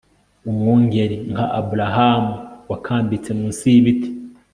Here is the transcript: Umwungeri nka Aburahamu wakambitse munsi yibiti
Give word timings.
Umwungeri 0.49 1.17
nka 1.31 1.45
Aburahamu 1.59 2.33
wakambitse 2.71 3.29
munsi 3.39 3.63
yibiti 3.73 4.09